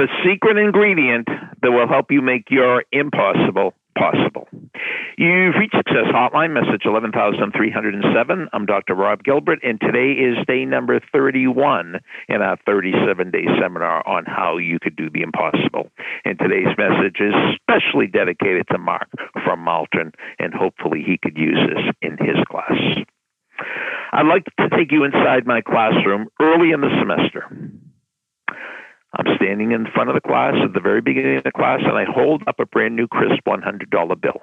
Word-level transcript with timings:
the 0.00 0.08
secret 0.24 0.56
ingredient 0.56 1.28
that 1.60 1.72
will 1.72 1.86
help 1.86 2.06
you 2.10 2.22
make 2.22 2.48
your 2.48 2.84
impossible 2.90 3.74
possible. 3.98 4.48
You've 5.18 5.56
reached 5.60 5.76
Success 5.76 6.08
Hotline, 6.08 6.54
message 6.54 6.86
11307. 6.86 8.48
I'm 8.54 8.64
Dr. 8.64 8.94
Rob 8.94 9.22
Gilbert, 9.22 9.58
and 9.62 9.78
today 9.78 10.12
is 10.12 10.38
day 10.46 10.64
number 10.64 11.00
31 11.12 12.00
in 12.30 12.40
our 12.40 12.56
37 12.64 13.30
day 13.30 13.44
seminar 13.60 14.02
on 14.08 14.24
how 14.24 14.56
you 14.56 14.78
could 14.80 14.96
do 14.96 15.10
the 15.10 15.20
impossible. 15.20 15.90
And 16.24 16.38
today's 16.38 16.72
message 16.78 17.20
is 17.20 17.34
specially 17.60 18.06
dedicated 18.06 18.68
to 18.72 18.78
Mark 18.78 19.10
from 19.44 19.60
Malton, 19.60 20.12
and 20.38 20.54
hopefully 20.54 21.04
he 21.06 21.18
could 21.22 21.36
use 21.36 21.60
this 21.68 21.92
in 22.00 22.16
his 22.16 22.40
class. 22.50 23.04
I'd 24.12 24.26
like 24.26 24.44
to 24.58 24.70
take 24.70 24.92
you 24.92 25.04
inside 25.04 25.46
my 25.46 25.60
classroom 25.60 26.28
early 26.40 26.70
in 26.70 26.80
the 26.80 26.90
semester. 26.98 27.44
I'm 29.20 29.36
standing 29.36 29.72
in 29.72 29.86
front 29.92 30.08
of 30.08 30.14
the 30.14 30.20
class 30.20 30.54
at 30.64 30.72
the 30.72 30.80
very 30.80 31.00
beginning 31.00 31.38
of 31.38 31.44
the 31.44 31.52
class, 31.52 31.80
and 31.84 31.96
I 31.96 32.04
hold 32.04 32.42
up 32.46 32.58
a 32.58 32.66
brand 32.66 32.96
new 32.96 33.06
crisp 33.06 33.44
$100 33.46 34.20
bill. 34.20 34.40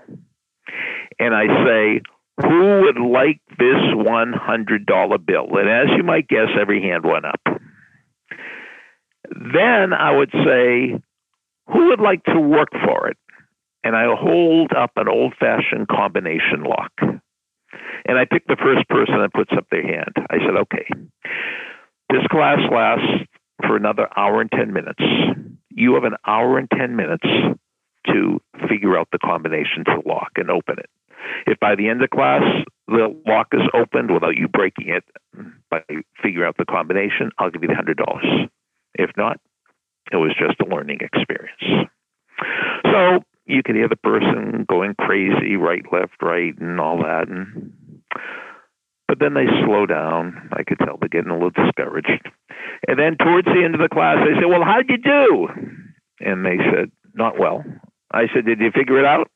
And 1.20 1.34
I 1.34 1.48
say, 1.66 2.02
Who 2.42 2.82
would 2.82 3.00
like 3.00 3.42
this 3.58 3.82
$100 3.94 5.26
bill? 5.26 5.58
And 5.58 5.70
as 5.70 5.98
you 5.98 6.04
might 6.04 6.28
guess, 6.28 6.50
every 6.60 6.82
hand 6.82 7.06
went 7.06 7.26
up. 7.26 7.42
Then 9.32 9.94
I 9.94 10.16
would 10.16 10.32
say, 10.32 11.02
Who 11.74 11.88
would 11.88 12.02
like 12.02 12.24
to 12.26 12.40
work 12.40 12.70
for 12.86 13.08
it? 13.08 13.18
And 13.84 13.96
I 13.96 14.06
hold 14.16 14.74
up 14.74 14.92
an 14.98 15.08
old 15.08 15.34
fashioned 15.40 15.88
combination 15.88 16.64
lock. 16.64 16.92
And 17.02 18.18
I 18.18 18.26
pick 18.26 18.46
the 18.46 18.58
first 18.62 18.88
person 18.90 19.20
that 19.22 19.34
puts 19.34 19.52
up 19.58 19.66
their 19.72 19.84
hand. 19.84 20.14
I 20.30 20.38
said, 20.38 20.56
Okay, 20.56 20.88
this 22.10 22.28
class 22.30 22.60
lasts 22.72 23.28
for 23.66 23.76
another 23.76 24.08
hour 24.16 24.42
and 24.42 24.52
10 24.52 24.74
minutes. 24.74 25.02
You 25.70 25.96
have 25.96 26.04
an 26.04 26.16
hour 26.26 26.58
and 26.58 26.70
10 26.70 26.96
minutes 26.96 27.26
to 28.08 28.42
figure 28.70 28.98
out 28.98 29.10
the 29.12 29.20
combination 29.20 29.84
to 29.86 30.02
lock 30.06 30.32
and 30.36 30.50
open 30.50 30.80
it. 30.80 30.90
If 31.46 31.60
by 31.60 31.76
the 31.76 31.90
end 31.90 32.02
of 32.04 32.10
class 32.10 32.44
the 32.88 33.14
lock 33.28 33.48
is 33.52 33.62
opened 33.74 34.12
without 34.12 34.38
you 34.38 34.48
breaking 34.48 34.90
it 34.90 35.04
by 35.70 35.82
figuring 36.22 36.48
out 36.48 36.58
the 36.58 36.66
combination, 36.66 37.32
I'll 37.38 37.50
give 37.50 37.64
you 37.64 37.70
the 37.70 37.76
$100. 37.76 38.50
If 38.96 39.12
not, 39.18 39.40
it 40.12 40.18
was 40.18 40.34
just 40.40 40.60
a 40.62 40.74
learning 40.74 41.00
experience. 41.02 41.90
So 42.86 43.20
you 43.46 43.64
can 43.64 43.76
hear 43.76 43.90
the 43.90 43.98
person 43.98 44.66
going 44.70 44.96
crazy, 45.00 45.56
right, 45.56 45.84
left, 45.92 46.22
right, 46.22 46.58
and 46.60 46.80
all 46.80 46.98
that. 47.00 47.28
And 47.28 47.74
but 49.08 49.20
then 49.20 49.34
they 49.34 49.46
slow 49.66 49.86
down. 49.86 50.50
I 50.52 50.64
could 50.64 50.80
tell 50.80 50.98
they're 50.98 51.10
getting 51.10 51.32
a 51.32 51.34
little 51.34 51.50
discouraged. 51.50 52.30
And 52.88 53.00
then 53.00 53.18
towards 53.18 53.48
the 53.48 53.64
end 53.64 53.76
of 53.76 53.82
the 53.82 53.90
class, 53.90 54.18
I 54.22 54.40
said, 54.40 54.48
Well, 54.48 54.64
how'd 54.64 54.90
you 54.90 54.98
do? 54.98 55.48
And 56.20 56.46
they 56.46 56.58
said, 56.72 56.92
Not 57.14 57.40
well. 57.40 57.64
I 58.12 58.28
said, 58.34 58.46
Did 58.46 58.60
you 58.60 58.72
figure 58.72 59.00
it 59.00 59.06
out? 59.06 59.30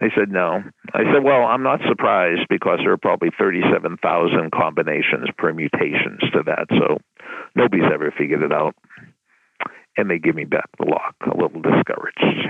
They 0.00 0.08
said, 0.16 0.30
No. 0.30 0.62
I 0.94 1.02
said, 1.12 1.24
Well, 1.24 1.44
I'm 1.44 1.62
not 1.62 1.80
surprised 1.88 2.46
because 2.48 2.78
there 2.82 2.92
are 2.92 2.98
probably 2.98 3.30
37,000 3.38 4.50
combinations, 4.52 5.28
permutations 5.36 6.20
to 6.32 6.42
that. 6.46 6.66
So 6.70 6.98
nobody's 7.54 7.90
ever 7.92 8.12
figured 8.16 8.42
it 8.42 8.52
out. 8.52 8.74
And 9.96 10.08
they 10.08 10.18
give 10.18 10.36
me 10.36 10.44
back 10.44 10.70
the 10.78 10.86
lock, 10.86 11.16
a 11.26 11.36
little 11.36 11.60
discouraged. 11.60 12.46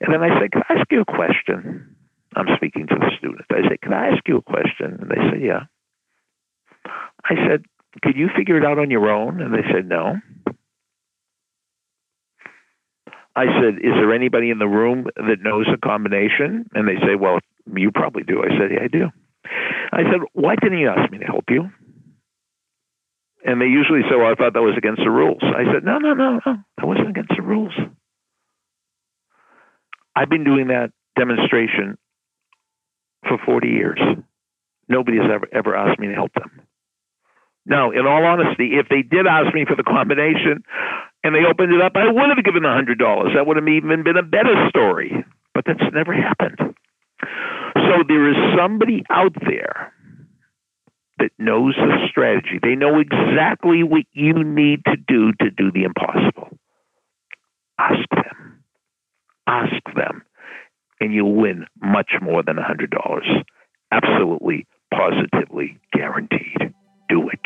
And 0.00 0.12
then 0.12 0.22
I 0.22 0.40
said, 0.40 0.52
Can 0.52 0.62
I 0.68 0.74
ask 0.74 0.90
you 0.90 1.02
a 1.02 1.04
question? 1.04 1.96
I'm 2.34 2.48
speaking 2.56 2.86
to 2.88 2.96
the 2.96 3.10
student. 3.18 3.46
I 3.50 3.68
said, 3.68 3.80
Can 3.80 3.92
I 3.92 4.08
ask 4.08 4.26
you 4.26 4.38
a 4.38 4.42
question? 4.42 4.98
And 5.00 5.10
they 5.10 5.30
said, 5.30 5.40
Yeah. 5.40 5.60
I 7.24 7.34
said, 7.48 7.64
Could 8.02 8.16
you 8.16 8.28
figure 8.36 8.56
it 8.56 8.64
out 8.64 8.78
on 8.78 8.90
your 8.90 9.10
own? 9.10 9.40
And 9.40 9.54
they 9.54 9.64
said, 9.72 9.88
No. 9.88 10.16
I 13.34 13.44
said, 13.60 13.74
Is 13.82 13.92
there 13.94 14.14
anybody 14.14 14.50
in 14.50 14.58
the 14.58 14.66
room 14.66 15.06
that 15.16 15.42
knows 15.42 15.66
a 15.72 15.78
combination? 15.78 16.68
And 16.74 16.88
they 16.88 16.96
say, 17.06 17.14
Well, 17.18 17.38
you 17.74 17.90
probably 17.92 18.22
do. 18.22 18.42
I 18.42 18.48
said, 18.58 18.70
Yeah, 18.72 18.84
I 18.84 18.88
do. 18.88 19.10
I 19.92 20.02
said, 20.10 20.20
Why 20.32 20.56
didn't 20.56 20.78
you 20.78 20.88
ask 20.88 21.10
me 21.10 21.18
to 21.18 21.24
help 21.24 21.44
you? 21.48 21.70
And 23.44 23.60
they 23.60 23.66
usually 23.66 24.02
say, 24.10 24.16
Well, 24.16 24.30
I 24.30 24.34
thought 24.34 24.54
that 24.54 24.62
was 24.62 24.74
against 24.76 25.02
the 25.04 25.10
rules. 25.10 25.42
I 25.42 25.64
said, 25.72 25.84
No, 25.84 25.98
no, 25.98 26.14
no, 26.14 26.40
no. 26.44 26.56
That 26.78 26.86
wasn't 26.86 27.10
against 27.10 27.32
the 27.36 27.42
rules. 27.42 27.74
I've 30.14 30.30
been 30.30 30.44
doing 30.44 30.68
that 30.68 30.92
demonstration 31.16 31.98
for 33.28 33.38
40 33.44 33.68
years. 33.68 34.00
Nobody 34.88 35.18
has 35.18 35.26
ever, 35.32 35.48
ever 35.52 35.76
asked 35.76 36.00
me 36.00 36.08
to 36.08 36.14
help 36.14 36.32
them. 36.32 36.65
Now, 37.66 37.90
in 37.90 38.06
all 38.06 38.24
honesty, 38.24 38.78
if 38.78 38.88
they 38.88 39.02
did 39.02 39.26
ask 39.26 39.52
me 39.54 39.64
for 39.66 39.74
the 39.74 39.82
combination 39.82 40.62
and 41.24 41.34
they 41.34 41.44
opened 41.48 41.72
it 41.74 41.82
up, 41.82 41.92
I 41.96 42.10
would 42.10 42.30
have 42.30 42.44
given 42.44 42.62
$100. 42.62 43.34
That 43.34 43.46
would 43.46 43.56
have 43.56 43.68
even 43.68 44.04
been 44.04 44.16
a 44.16 44.22
better 44.22 44.68
story. 44.68 45.24
But 45.54 45.64
that's 45.66 45.92
never 45.92 46.14
happened. 46.14 46.58
So 47.74 48.02
there 48.06 48.30
is 48.30 48.36
somebody 48.56 49.04
out 49.10 49.34
there 49.46 49.92
that 51.18 51.30
knows 51.38 51.74
the 51.76 52.06
strategy. 52.10 52.58
They 52.62 52.76
know 52.76 53.00
exactly 53.00 53.82
what 53.82 54.04
you 54.12 54.44
need 54.44 54.84
to 54.84 54.96
do 54.96 55.32
to 55.40 55.50
do 55.50 55.72
the 55.72 55.84
impossible. 55.84 56.56
Ask 57.78 58.08
them. 58.10 58.62
Ask 59.46 59.82
them 59.94 60.22
and 61.00 61.12
you'll 61.12 61.34
win 61.34 61.66
much 61.82 62.12
more 62.22 62.42
than 62.42 62.56
$100. 62.56 63.44
Absolutely, 63.92 64.66
positively 64.92 65.78
guaranteed. 65.92 66.74
Do 67.08 67.28
it. 67.28 67.45